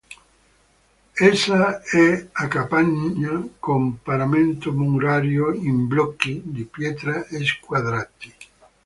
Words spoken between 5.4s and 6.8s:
in blocchi di